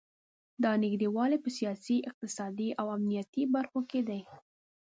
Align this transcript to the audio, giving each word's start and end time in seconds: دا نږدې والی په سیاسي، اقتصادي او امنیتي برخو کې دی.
دا 0.63 0.71
نږدې 0.83 1.07
والی 1.15 1.37
په 1.43 1.49
سیاسي، 1.57 1.97
اقتصادي 2.09 2.69
او 2.79 2.85
امنیتي 2.97 3.43
برخو 3.55 3.79
کې 3.89 4.01
دی. 4.09 4.21